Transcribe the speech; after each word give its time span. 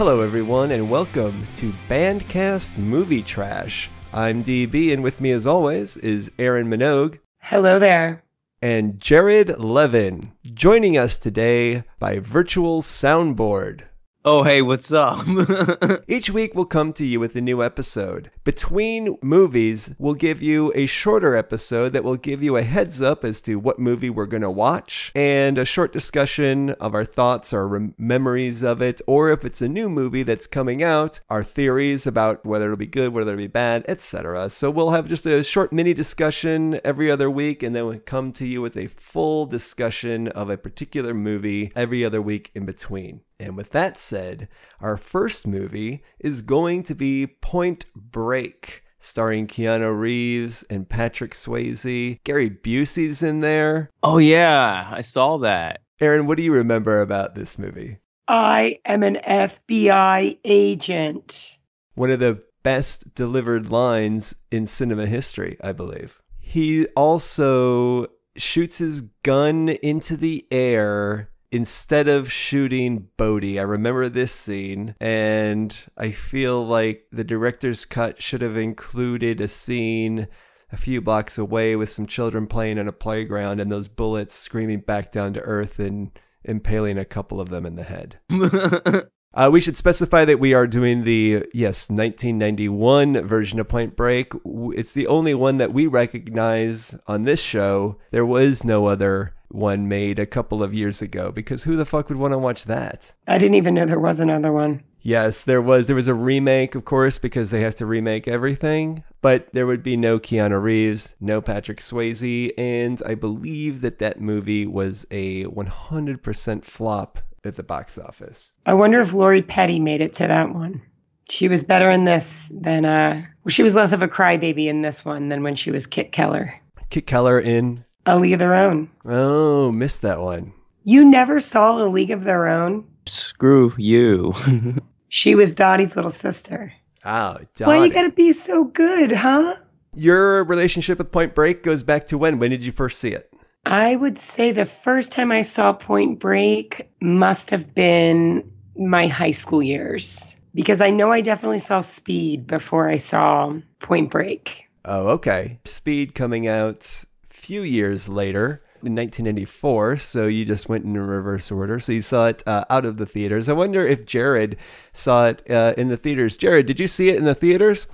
Hello, 0.00 0.22
everyone, 0.22 0.70
and 0.70 0.88
welcome 0.88 1.46
to 1.56 1.74
Bandcast 1.86 2.78
Movie 2.78 3.20
Trash. 3.20 3.90
I'm 4.14 4.42
DB, 4.42 4.94
and 4.94 5.02
with 5.02 5.20
me, 5.20 5.30
as 5.30 5.46
always, 5.46 5.98
is 5.98 6.32
Aaron 6.38 6.70
Minogue 6.70 7.18
Hello 7.40 7.78
there. 7.78 8.24
and 8.62 8.98
Jared 8.98 9.58
Levin, 9.58 10.32
joining 10.54 10.96
us 10.96 11.18
today 11.18 11.84
by 11.98 12.18
virtual 12.18 12.80
soundboard. 12.80 13.89
Oh, 14.22 14.42
hey, 14.42 14.60
what's 14.60 14.92
up? 14.92 15.24
Each 16.06 16.28
week, 16.28 16.54
we'll 16.54 16.66
come 16.66 16.92
to 16.92 17.06
you 17.06 17.18
with 17.18 17.34
a 17.36 17.40
new 17.40 17.62
episode. 17.62 18.30
Between 18.44 19.16
movies, 19.22 19.94
we'll 19.98 20.12
give 20.12 20.42
you 20.42 20.70
a 20.74 20.84
shorter 20.84 21.34
episode 21.34 21.94
that 21.94 22.04
will 22.04 22.18
give 22.18 22.42
you 22.42 22.58
a 22.58 22.62
heads 22.62 23.00
up 23.00 23.24
as 23.24 23.40
to 23.40 23.58
what 23.58 23.78
movie 23.78 24.10
we're 24.10 24.26
going 24.26 24.42
to 24.42 24.50
watch 24.50 25.10
and 25.14 25.56
a 25.56 25.64
short 25.64 25.90
discussion 25.94 26.68
of 26.72 26.94
our 26.94 27.06
thoughts 27.06 27.54
or 27.54 27.66
rem- 27.66 27.94
memories 27.96 28.62
of 28.62 28.82
it, 28.82 29.00
or 29.06 29.32
if 29.32 29.42
it's 29.42 29.62
a 29.62 29.70
new 29.70 29.88
movie 29.88 30.22
that's 30.22 30.46
coming 30.46 30.82
out, 30.82 31.20
our 31.30 31.42
theories 31.42 32.06
about 32.06 32.44
whether 32.44 32.66
it'll 32.66 32.76
be 32.76 32.86
good, 32.86 33.14
whether 33.14 33.32
it'll 33.32 33.38
be 33.38 33.46
bad, 33.46 33.86
etc. 33.88 34.50
So 34.50 34.70
we'll 34.70 34.90
have 34.90 35.08
just 35.08 35.24
a 35.24 35.42
short 35.42 35.72
mini 35.72 35.94
discussion 35.94 36.78
every 36.84 37.10
other 37.10 37.30
week, 37.30 37.62
and 37.62 37.74
then 37.74 37.86
we'll 37.86 38.00
come 38.00 38.34
to 38.34 38.46
you 38.46 38.60
with 38.60 38.76
a 38.76 38.88
full 38.88 39.46
discussion 39.46 40.28
of 40.28 40.50
a 40.50 40.58
particular 40.58 41.14
movie 41.14 41.72
every 41.74 42.04
other 42.04 42.20
week 42.20 42.50
in 42.54 42.66
between. 42.66 43.22
And 43.40 43.56
with 43.56 43.70
that 43.70 43.98
said, 43.98 44.48
our 44.80 44.96
first 44.98 45.46
movie 45.46 46.02
is 46.18 46.42
going 46.42 46.82
to 46.84 46.94
be 46.94 47.26
Point 47.26 47.86
Break, 47.96 48.82
starring 48.98 49.46
Keanu 49.46 49.98
Reeves 49.98 50.62
and 50.64 50.88
Patrick 50.88 51.32
Swayze. 51.32 52.22
Gary 52.22 52.50
Busey's 52.50 53.22
in 53.22 53.40
there. 53.40 53.90
oh, 54.02 54.18
yeah, 54.18 54.88
I 54.92 55.00
saw 55.00 55.38
that. 55.38 55.80
Aaron, 56.00 56.26
what 56.26 56.36
do 56.36 56.42
you 56.42 56.52
remember 56.52 57.00
about 57.00 57.34
this 57.34 57.58
movie? 57.58 57.98
I 58.28 58.78
am 58.84 59.02
an 59.02 59.16
FBI 59.16 60.38
agent. 60.44 61.58
One 61.94 62.10
of 62.10 62.20
the 62.20 62.42
best 62.62 63.14
delivered 63.14 63.70
lines 63.70 64.34
in 64.50 64.66
cinema 64.66 65.06
history, 65.06 65.56
I 65.62 65.72
believe. 65.72 66.20
He 66.38 66.86
also 66.88 68.08
shoots 68.36 68.78
his 68.78 69.00
gun 69.22 69.68
into 69.68 70.16
the 70.16 70.46
air 70.50 71.30
instead 71.52 72.08
of 72.08 72.30
shooting 72.30 73.08
Bodhi. 73.16 73.58
I 73.58 73.62
remember 73.62 74.08
this 74.08 74.32
scene, 74.32 74.94
and 75.00 75.76
I 75.96 76.10
feel 76.10 76.64
like 76.64 77.06
the 77.10 77.24
director's 77.24 77.84
cut 77.84 78.22
should 78.22 78.42
have 78.42 78.56
included 78.56 79.40
a 79.40 79.48
scene 79.48 80.28
a 80.72 80.76
few 80.76 81.00
blocks 81.00 81.36
away 81.36 81.74
with 81.74 81.88
some 81.88 82.06
children 82.06 82.46
playing 82.46 82.78
in 82.78 82.86
a 82.86 82.92
playground 82.92 83.60
and 83.60 83.72
those 83.72 83.88
bullets 83.88 84.34
screaming 84.34 84.80
back 84.80 85.10
down 85.10 85.32
to 85.34 85.40
earth 85.40 85.80
and 85.80 86.12
impaling 86.44 86.96
a 86.96 87.04
couple 87.04 87.40
of 87.40 87.48
them 87.48 87.66
in 87.66 87.76
the 87.76 87.84
head. 87.84 88.20
Uh, 89.32 89.48
we 89.48 89.60
should 89.60 89.76
specify 89.76 90.24
that 90.24 90.40
we 90.40 90.52
are 90.52 90.66
doing 90.66 91.04
the, 91.04 91.46
yes, 91.54 91.88
1991 91.88 93.24
version 93.28 93.60
of 93.60 93.68
Point 93.68 93.94
Break. 93.94 94.32
It's 94.44 94.92
the 94.92 95.06
only 95.06 95.34
one 95.34 95.58
that 95.58 95.72
we 95.72 95.86
recognize 95.86 96.96
on 97.06 97.22
this 97.22 97.40
show. 97.40 97.96
There 98.10 98.26
was 98.26 98.64
no 98.64 98.86
other 98.86 99.34
one 99.50 99.88
made 99.88 100.18
a 100.18 100.26
couple 100.26 100.62
of 100.62 100.74
years 100.74 101.02
ago 101.02 101.32
because 101.32 101.64
who 101.64 101.76
the 101.76 101.86
fuck 101.86 102.08
would 102.08 102.18
want 102.18 102.32
to 102.32 102.38
watch 102.38 102.64
that? 102.64 103.12
I 103.26 103.38
didn't 103.38 103.56
even 103.56 103.74
know 103.74 103.84
there 103.84 103.98
was 103.98 104.20
another 104.20 104.52
one. 104.52 104.82
Yes, 105.02 105.42
there 105.42 105.62
was 105.62 105.86
there 105.86 105.96
was 105.96 106.08
a 106.08 106.14
remake, 106.14 106.74
of 106.74 106.84
course, 106.84 107.18
because 107.18 107.50
they 107.50 107.62
have 107.62 107.74
to 107.76 107.86
remake 107.86 108.28
everything. 108.28 109.02
But 109.22 109.52
there 109.52 109.66
would 109.66 109.82
be 109.82 109.96
no 109.96 110.18
Keanu 110.18 110.60
Reeves, 110.62 111.14
no 111.20 111.40
Patrick 111.40 111.80
Swayze, 111.80 112.52
and 112.58 113.02
I 113.04 113.14
believe 113.14 113.80
that 113.80 113.98
that 113.98 114.20
movie 114.20 114.66
was 114.66 115.06
a 115.10 115.44
100% 115.44 116.64
flop 116.64 117.18
at 117.44 117.54
the 117.54 117.62
box 117.62 117.98
office. 117.98 118.52
I 118.66 118.74
wonder 118.74 119.00
if 119.00 119.14
Lori 119.14 119.42
Petty 119.42 119.80
made 119.80 120.00
it 120.00 120.14
to 120.14 120.26
that 120.26 120.54
one. 120.54 120.82
She 121.30 121.48
was 121.48 121.64
better 121.64 121.88
in 121.88 122.04
this 122.04 122.50
than 122.52 122.84
uh 122.84 123.22
well, 123.44 123.50
she 123.50 123.62
was 123.62 123.74
less 123.74 123.92
of 123.92 124.02
a 124.02 124.08
crybaby 124.08 124.66
in 124.66 124.82
this 124.82 125.04
one 125.04 125.28
than 125.28 125.42
when 125.42 125.54
she 125.54 125.70
was 125.70 125.86
Kit 125.86 126.12
Keller. 126.12 126.54
Kit 126.90 127.06
Keller 127.06 127.40
in 127.40 127.84
A 128.06 128.18
League 128.18 128.32
of 128.32 128.38
Their 128.38 128.54
Own. 128.54 128.90
Oh, 129.04 129.72
missed 129.72 130.02
that 130.02 130.20
one. 130.20 130.52
You 130.84 131.04
never 131.04 131.38
saw 131.40 131.82
A 131.82 131.86
League 131.86 132.10
of 132.10 132.24
Their 132.24 132.48
Own? 132.48 132.86
Screw 133.06 133.72
you. 133.76 134.34
She 135.12 135.34
was 135.34 135.52
Dottie's 135.52 135.96
little 135.96 136.12
sister. 136.12 136.72
Oh, 137.04 137.38
Dottie. 137.56 137.64
Why 137.64 137.76
you 137.78 137.82
Dottie. 137.88 137.94
gotta 137.94 138.12
be 138.12 138.32
so 138.32 138.62
good, 138.62 139.10
huh? 139.10 139.56
Your 139.92 140.44
relationship 140.44 140.98
with 140.98 141.10
Point 141.10 141.34
Break 141.34 141.64
goes 141.64 141.82
back 141.82 142.06
to 142.06 142.16
when? 142.16 142.38
When 142.38 142.52
did 142.52 142.64
you 142.64 142.70
first 142.70 143.00
see 143.00 143.12
it? 143.12 143.28
I 143.66 143.96
would 143.96 144.16
say 144.16 144.52
the 144.52 144.64
first 144.64 145.10
time 145.10 145.32
I 145.32 145.42
saw 145.42 145.72
Point 145.72 146.20
Break 146.20 146.88
must 147.00 147.50
have 147.50 147.74
been 147.74 148.48
my 148.76 149.08
high 149.08 149.32
school 149.32 149.64
years 149.64 150.40
because 150.54 150.80
I 150.80 150.90
know 150.90 151.10
I 151.10 151.20
definitely 151.22 151.58
saw 151.58 151.80
Speed 151.80 152.46
before 152.46 152.88
I 152.88 152.96
saw 152.96 153.52
Point 153.80 154.12
Break. 154.12 154.68
Oh, 154.84 155.08
okay. 155.08 155.58
Speed 155.64 156.14
coming 156.14 156.46
out 156.46 156.86
a 156.86 157.06
few 157.50 157.62
years 157.64 158.08
later 158.08 158.62
in 158.80 158.94
1994. 158.94 159.96
So 159.96 160.28
you 160.28 160.44
just 160.44 160.68
went 160.68 160.84
in 160.84 160.96
reverse 160.96 161.50
order. 161.50 161.80
So 161.80 161.90
you 161.90 162.00
saw 162.00 162.26
it 162.26 162.44
uh, 162.46 162.64
out 162.70 162.84
of 162.84 162.96
the 162.96 163.06
theaters. 163.06 163.48
I 163.48 163.54
wonder 163.54 163.84
if 163.84 164.06
Jared 164.06 164.56
saw 164.92 165.26
it 165.26 165.50
uh, 165.50 165.74
in 165.76 165.88
the 165.88 165.96
theaters. 165.96 166.36
Jared, 166.36 166.66
did 166.66 166.78
you 166.78 166.86
see 166.86 167.08
it 167.08 167.16
in 167.16 167.24
the 167.24 167.34
theaters? 167.34 167.88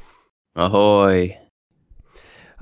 Ahoy. 0.57 1.39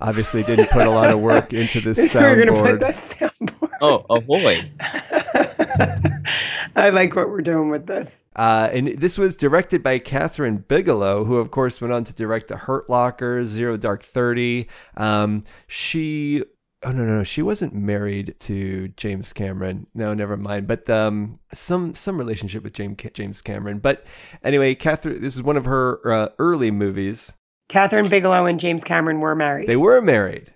Obviously, 0.01 0.45
didn't 0.45 0.71
put 0.71 0.87
a 0.87 0.91
lot 0.91 1.11
of 1.11 1.19
work 1.19 1.53
into 1.53 1.81
this 1.81 2.15
We're 2.15 2.47
soundboard. 2.47 2.79
soundboard. 2.93 3.71
Oh, 3.81 4.07
ahoy. 4.09 4.61
I 6.77 6.91
like 6.91 7.17
what 7.17 7.29
we're 7.29 7.41
doing 7.41 7.71
with 7.71 7.87
this. 7.87 8.23
Uh, 8.37 8.69
and 8.73 8.89
this 8.89 9.19
was 9.19 9.37
directed 9.37 9.83
by 9.83 9.99
Kathryn 9.99 10.67
Bigelow, 10.69 11.25
who, 11.25 11.39
of 11.39 11.51
course, 11.51 11.81
went 11.81 11.93
on 11.93 12.05
to 12.05 12.15
direct 12.15 12.49
The 12.49 12.57
Hurt 12.57 12.89
Locker, 12.89 13.45
Zero 13.45 13.77
Dark 13.77 14.05
Thirty. 14.05 14.69
Um, 14.97 15.45
she, 15.67 16.45
oh 16.85 16.93
no, 16.93 17.05
no, 17.05 17.19
no, 17.19 17.25
she 17.25 17.43
wasn't 17.43 17.75
married 17.75 18.35
to 18.41 18.89
James 18.97 19.33
Cameron. 19.33 19.87
No, 19.95 20.15
never 20.15 20.37
mind. 20.37 20.67
But 20.67 20.89
um, 20.89 21.41
some 21.53 21.95
some 21.95 22.19
relationship 22.19 22.63
with 22.63 22.75
James 22.75 22.99
James 23.13 23.41
Cameron. 23.41 23.79
But 23.79 24.05
anyway, 24.43 24.75
Kathryn, 24.75 25.21
this 25.21 25.35
is 25.35 25.43
one 25.43 25.57
of 25.57 25.65
her 25.65 26.01
uh, 26.11 26.29
early 26.39 26.71
movies. 26.71 27.33
Kathryn 27.69 28.11
Bigelow 28.11 28.47
and 28.47 28.61
James 28.61 28.85
Cameron 28.85 29.21
were 29.21 29.35
married. 29.35 29.69
They 29.69 29.77
were 29.77 30.01
married. 30.01 30.53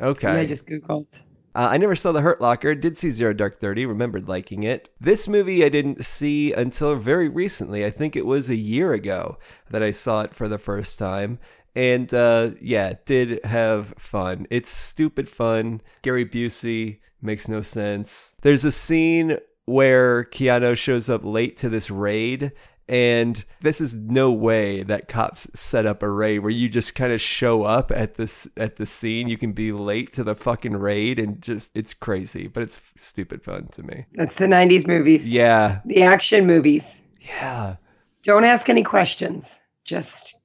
Okay. 0.00 0.32
Yeah, 0.32 0.40
I 0.40 0.46
just 0.46 0.66
googled. 0.66 1.20
Uh, 1.54 1.68
I 1.70 1.78
never 1.78 1.96
saw 1.96 2.12
The 2.12 2.20
Hurt 2.20 2.40
Locker. 2.40 2.74
Did 2.74 2.98
see 2.98 3.10
Zero 3.10 3.32
Dark 3.32 3.60
Thirty. 3.60 3.86
Remembered 3.86 4.28
liking 4.28 4.62
it. 4.62 4.90
This 5.00 5.26
movie 5.26 5.64
I 5.64 5.68
didn't 5.68 6.04
see 6.04 6.52
until 6.52 6.96
very 6.96 7.28
recently. 7.28 7.84
I 7.84 7.90
think 7.90 8.14
it 8.14 8.26
was 8.26 8.50
a 8.50 8.56
year 8.56 8.92
ago 8.92 9.38
that 9.70 9.82
I 9.82 9.90
saw 9.90 10.22
it 10.22 10.34
for 10.34 10.48
the 10.48 10.58
first 10.58 10.98
time. 10.98 11.38
And 11.76 12.12
uh, 12.14 12.50
yeah, 12.60 12.94
did 13.04 13.44
have 13.44 13.94
fun. 13.98 14.46
It's 14.50 14.70
stupid 14.70 15.28
fun. 15.28 15.82
Gary 16.02 16.24
Busey 16.24 17.00
makes 17.22 17.46
no 17.48 17.60
sense. 17.62 18.32
There's 18.42 18.64
a 18.64 18.72
scene 18.72 19.38
where 19.66 20.24
Keanu 20.24 20.76
shows 20.76 21.10
up 21.10 21.22
late 21.24 21.56
to 21.58 21.68
this 21.68 21.90
raid. 21.90 22.52
And 22.88 23.44
this 23.62 23.80
is 23.80 23.94
no 23.94 24.30
way 24.30 24.84
that 24.84 25.08
cops 25.08 25.48
set 25.58 25.86
up 25.86 26.04
a 26.04 26.08
raid 26.08 26.38
where 26.38 26.50
you 26.52 26.68
just 26.68 26.94
kind 26.94 27.12
of 27.12 27.20
show 27.20 27.64
up 27.64 27.90
at 27.90 28.14
this 28.14 28.48
at 28.56 28.76
the 28.76 28.86
scene. 28.86 29.26
You 29.26 29.36
can 29.36 29.50
be 29.52 29.72
late 29.72 30.12
to 30.12 30.22
the 30.22 30.36
fucking 30.36 30.76
raid 30.76 31.18
and 31.18 31.42
just 31.42 31.76
it's 31.76 31.92
crazy, 31.94 32.46
but 32.46 32.62
it's 32.62 32.80
stupid 32.96 33.42
fun 33.42 33.66
to 33.72 33.82
me. 33.82 34.06
That's 34.12 34.36
the 34.36 34.46
90s 34.46 34.86
movies. 34.86 35.28
Yeah, 35.30 35.80
The 35.84 36.04
action 36.04 36.46
movies. 36.46 37.02
yeah. 37.20 37.76
Don't 38.22 38.44
ask 38.44 38.68
any 38.68 38.84
questions. 38.84 39.60
Just 39.84 40.36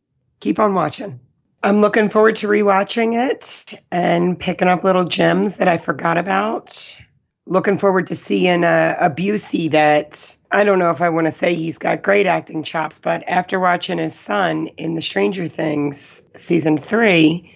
keep 0.42 0.60
on 0.60 0.74
watching. 0.74 1.20
I'm 1.64 1.80
looking 1.80 2.10
forward 2.10 2.36
to 2.38 2.48
rewatching 2.48 3.14
it 3.30 3.82
and 3.92 4.38
picking 4.38 4.68
up 4.68 4.84
little 4.84 5.06
gems 5.06 5.58
that 5.58 5.68
I 5.68 5.78
forgot 5.78 6.18
about. 6.18 7.00
Looking 7.46 7.78
forward 7.78 8.08
to 8.08 8.16
seeing 8.16 8.64
uh, 8.64 8.96
a, 9.00 9.06
a 9.06 9.10
Busey 9.10 9.70
that 9.72 10.36
I 10.52 10.64
don't 10.64 10.80
know 10.80 10.92
if 10.92 11.02
I 11.02 11.10
want 11.10 11.28
to 11.28 11.32
say 11.32 11.54
he's 11.54 11.78
got 11.78 12.04
great 12.04 12.26
acting 12.26 12.64
chops, 12.64 13.00
but 13.00 13.24
after 13.28 13.60
watching 13.60 14.00
his 14.00 14.18
son 14.18 14.68
in 14.78 14.96
the 14.96 15.02
Stranger 15.02 15.48
Things 15.48 16.24
season 16.34 16.78
three, 16.78 17.56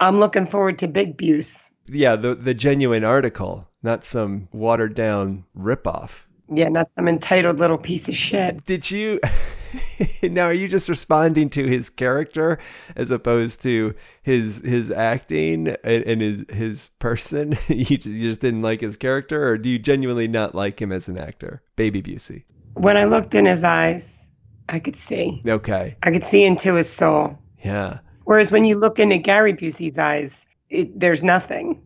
I'm 0.00 0.20
looking 0.20 0.46
forward 0.46 0.78
to 0.78 0.88
Big 0.88 1.16
Buse. 1.16 1.70
Yeah, 1.88 2.16
the 2.16 2.34
the 2.34 2.54
genuine 2.54 3.04
article, 3.04 3.68
not 3.82 4.04
some 4.04 4.48
watered 4.52 4.94
down 4.94 5.44
ripoff. 5.56 6.24
Yeah, 6.48 6.68
not 6.68 6.90
some 6.90 7.08
entitled 7.08 7.58
little 7.58 7.78
piece 7.78 8.08
of 8.08 8.16
shit. 8.16 8.64
Did 8.64 8.90
you 8.90 9.20
now 10.22 10.46
are 10.46 10.52
you 10.52 10.68
just 10.68 10.88
responding 10.88 11.50
to 11.50 11.66
his 11.66 11.88
character 11.88 12.58
as 12.94 13.10
opposed 13.10 13.62
to 13.62 13.94
his 14.22 14.58
his 14.58 14.90
acting 14.90 15.68
and, 15.84 16.04
and 16.04 16.20
his 16.20 16.44
his 16.50 16.90
person? 16.98 17.58
you, 17.68 17.98
ju- 17.98 18.10
you 18.10 18.28
just 18.28 18.40
didn't 18.40 18.62
like 18.62 18.80
his 18.80 18.96
character 18.96 19.48
or 19.48 19.58
do 19.58 19.68
you 19.68 19.78
genuinely 19.78 20.28
not 20.28 20.54
like 20.54 20.80
him 20.80 20.92
as 20.92 21.08
an 21.08 21.18
actor? 21.18 21.62
Baby 21.76 22.02
Busey. 22.02 22.44
When 22.74 22.96
I 22.96 23.04
looked 23.04 23.34
in 23.34 23.46
his 23.46 23.64
eyes, 23.64 24.30
I 24.68 24.78
could 24.80 24.96
see. 24.96 25.40
Okay. 25.46 25.96
I 26.02 26.10
could 26.10 26.24
see 26.24 26.44
into 26.44 26.74
his 26.74 26.90
soul. 26.90 27.38
Yeah. 27.64 27.98
Whereas 28.24 28.50
when 28.50 28.64
you 28.64 28.76
look 28.76 28.98
into 28.98 29.18
Gary 29.18 29.52
Busey's 29.52 29.98
eyes, 29.98 30.46
it, 30.68 30.98
there's 30.98 31.22
nothing. 31.22 31.80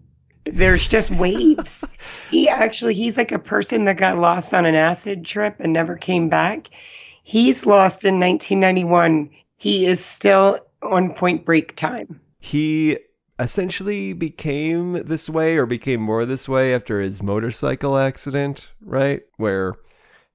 There's 0.45 0.89
just 0.89 1.11
waves. 1.19 1.85
he 2.31 2.49
actually, 2.49 2.95
he's 2.95 3.17
like 3.17 3.33
a 3.33 3.39
person 3.39 3.85
that 3.85 3.99
got 3.99 4.19
lost 4.19 4.55
on 4.55 4.65
an 4.65 4.75
acid 4.75 5.25
trip 5.25 5.57
and 5.61 5.73
never 5.73 5.97
came 5.97 6.29
back. 6.29 6.69
He's 7.23 7.67
lost 7.67 8.05
in 8.05 8.19
1991. 8.19 9.31
He 9.57 9.87
is 9.87 10.05
still 10.05 10.59
on 10.83 11.13
point 11.15 11.45
break 11.45 11.77
time. 11.77 12.21
He 12.39 12.99
essentially 13.39 14.13
became 14.13 15.05
this 15.05 15.29
way 15.29 15.57
or 15.57 15.67
became 15.67 16.01
more 16.01 16.27
this 16.27 16.49
way 16.49 16.75
after 16.75 17.01
his 17.01 17.23
motorcycle 17.23 17.97
accident, 17.97 18.71
right? 18.81 19.23
Where 19.37 19.77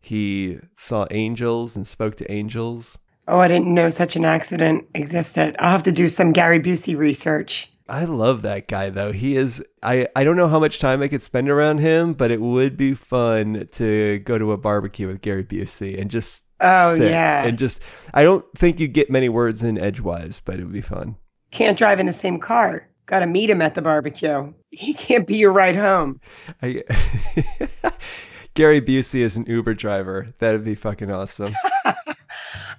he 0.02 0.60
saw 0.76 1.08
angels 1.12 1.76
and 1.76 1.88
spoke 1.88 2.18
to 2.18 2.32
angels. 2.32 2.98
Oh, 3.28 3.40
I 3.40 3.48
didn't 3.48 3.74
know 3.74 3.90
such 3.90 4.16
an 4.16 4.26
accident 4.26 4.86
existed. 4.94 5.56
I'll 5.58 5.72
have 5.72 5.84
to 5.84 5.92
do 5.92 6.08
some 6.08 6.32
Gary 6.32 6.60
Busey 6.60 6.96
research. 6.96 7.72
I 7.88 8.06
love 8.06 8.42
that 8.42 8.68
guy 8.68 8.90
though. 8.90 9.12
He 9.12 9.36
is 9.36 9.64
I 9.84 10.08
I 10.16 10.24
don't 10.24 10.36
know 10.36 10.48
how 10.48 10.60
much 10.60 10.80
time 10.80 11.02
I 11.02 11.08
could 11.08 11.22
spend 11.22 11.50
around 11.50 11.80
him, 11.80 12.14
but 12.14 12.32
it 12.32 12.42
would 12.42 12.78
be 12.78 12.94
fun 12.96 13.68
to 13.74 14.20
go 14.20 14.38
to 14.38 14.52
a 14.54 14.58
barbecue 14.58 15.08
with 15.08 15.22
Gary 15.22 15.44
Busey 15.44 16.00
and 16.00 16.10
just 16.10 16.44
Oh, 16.62 16.96
yeah. 16.96 17.44
and 17.44 17.60
just 17.60 17.80
I 18.14 18.24
don't 18.24 18.46
think 18.58 18.80
you 18.80 18.88
get 18.88 19.10
many 19.12 19.30
words 19.30 19.62
in 19.62 19.78
edgewise, 19.78 20.40
but 20.40 20.56
it 20.60 20.64
would 20.64 20.74
be 20.74 20.82
fun. 20.82 21.18
Can't 21.52 21.78
drive 21.78 22.00
in 22.00 22.06
the 22.06 22.14
same 22.14 22.40
car. 22.40 22.88
Got 23.06 23.20
to 23.20 23.28
meet 23.28 23.50
him 23.52 23.62
at 23.62 23.76
the 23.76 23.82
barbecue. 23.84 24.52
He 24.72 24.94
can't 24.94 25.28
be 25.28 25.38
your 25.38 25.52
ride 25.52 25.76
home. 25.76 26.20
I, 26.64 26.82
Gary 28.56 28.82
Busey 28.82 29.20
is 29.20 29.36
an 29.36 29.46
Uber 29.48 29.76
driver. 29.76 30.34
That'd 30.40 30.64
be 30.66 30.76
fucking 30.76 31.12
awesome. 31.12 31.54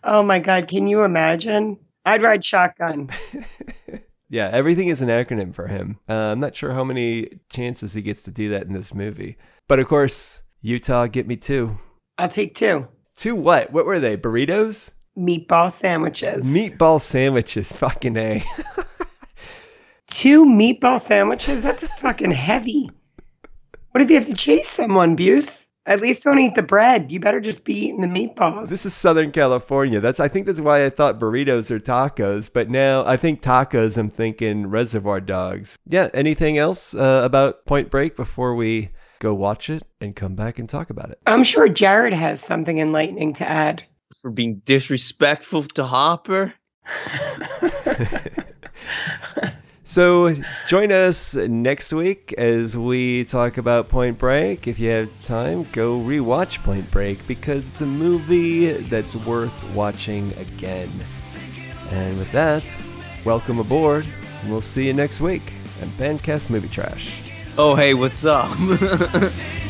Oh 0.09 0.23
my 0.23 0.39
God, 0.39 0.69
can 0.69 0.87
you 0.87 1.03
imagine? 1.03 1.79
I'd 2.05 2.23
ride 2.23 2.45
shotgun. 2.45 3.11
yeah, 4.37 4.51
everything 4.53 4.89
is 4.89 5.01
an 5.01 5.09
acronym 5.09 5.55
for 5.55 5.69
him. 5.69 5.99
Uh, 6.07 6.13
I'm 6.33 6.41
not 6.41 6.55
sure 6.55 6.73
how 6.75 6.85
many 6.85 7.41
chances 7.49 7.95
he 7.95 8.03
gets 8.03 8.23
to 8.25 8.31
do 8.31 8.51
that 8.51 8.67
in 8.67 8.75
this 8.75 8.93
movie. 8.93 9.39
But 9.67 9.81
of 9.81 9.89
course, 9.89 10.43
Utah, 10.61 11.07
get 11.07 11.27
me 11.27 11.37
two. 11.37 11.79
I'll 12.19 12.29
take 12.29 12.55
two 12.55 12.87
Two 13.17 13.35
what? 13.35 13.73
What 13.73 13.87
were 13.87 13.99
they? 13.99 14.17
Burritos? 14.19 14.91
meatball 15.17 15.73
sandwiches. 15.73 16.45
Meatball 16.55 17.01
sandwiches. 17.01 17.73
Fucking 17.73 18.19
A. 18.19 18.45
Two 20.09 20.45
meatball 20.45 21.01
sandwiches? 21.01 21.63
That's 21.63 21.91
fucking 21.99 22.33
heavy. 22.33 22.91
What 23.93 24.03
if 24.03 24.11
you 24.11 24.17
have 24.17 24.27
to 24.27 24.35
chase 24.35 24.69
someone, 24.69 25.17
Buse? 25.17 25.67
At 25.87 26.01
least 26.01 26.25
don't 26.25 26.39
eat 26.39 26.57
the 26.57 26.63
bread. 26.63 27.13
You 27.13 27.21
better 27.21 27.41
just 27.41 27.65
be 27.65 27.75
eating 27.75 28.01
the 28.01 28.09
meatballs. 28.09 28.71
This 28.71 28.85
is 28.85 28.93
Southern 28.93 29.31
California. 29.31 30.01
That's 30.01 30.19
I 30.19 30.27
think 30.29 30.47
that's 30.47 30.61
why 30.61 30.85
I 30.85 30.91
thought 30.91 31.21
burritos 31.21 31.71
are 31.71 31.79
tacos, 31.79 32.53
but 32.53 32.69
now 32.69 33.07
I 33.07 33.17
think 33.17 33.41
tacos. 33.41 33.97
I'm 33.97 34.11
thinking 34.11 34.67
Reservoir 34.67 35.21
Dogs. 35.21 35.79
Yeah. 35.87 36.09
Anything 36.13 36.59
else 36.59 36.95
uh, 36.95 37.23
about 37.25 37.67
Point 37.67 37.91
Break 37.91 38.17
before 38.17 38.55
we 38.57 38.91
go 39.21 39.33
watch 39.33 39.71
it 39.71 39.85
and 40.01 40.17
come 40.17 40.35
back 40.35 40.59
and 40.59 40.69
talk 40.69 40.91
about 40.91 41.11
it? 41.11 41.21
I'm 41.27 41.45
sure 41.45 41.69
Jared 41.69 42.13
has 42.13 42.41
something 42.41 42.79
enlightening 42.79 43.35
to 43.35 43.49
add. 43.49 43.85
For 44.21 44.31
being 44.31 44.63
disrespectful 44.65 45.65
to 45.65 45.85
Hopper. 45.85 46.55
So 49.89 50.35
join 50.67 50.91
us 50.91 51.37
next 51.37 51.93
week 51.93 52.33
as 52.33 52.77
we 52.77 53.25
talk 53.25 53.57
about 53.57 53.89
Point 53.89 54.19
Break. 54.19 54.67
If 54.67 54.81
you 54.81 54.91
have 54.91 55.23
time, 55.23 55.63
go 55.71 56.01
rewatch 56.01 56.61
Point 56.65 56.91
Break 56.91 57.25
because 57.29 57.69
it's 57.69 57.83
a 57.83 57.87
movie 57.87 58.73
that's 58.73 59.15
worth 59.15 59.63
watching 59.75 60.33
again. 60.39 60.91
And 61.91 62.19
with 62.19 62.33
that, 62.33 62.65
welcome 63.25 63.61
aboard, 63.61 64.05
and 64.43 64.51
we'll 64.51 64.61
see 64.61 64.89
you 64.89 64.93
next 64.93 65.21
week 65.21 65.53
on 65.81 65.89
Bandcast 65.91 66.51
Movie 66.51 66.69
Trash. 66.69 67.21
Oh, 67.57 67.77
hey, 67.77 67.95
what's 67.95 68.25
up? 68.25 68.51